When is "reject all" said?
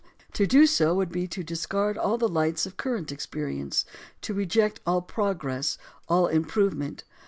4.33-5.03